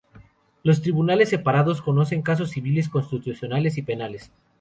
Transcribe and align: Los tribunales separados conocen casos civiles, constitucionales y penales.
Los 0.63 0.81
tribunales 0.81 1.29
separados 1.29 1.83
conocen 1.83 2.23
casos 2.23 2.49
civiles, 2.49 2.89
constitucionales 2.89 3.77
y 3.77 3.83
penales. 3.83 4.31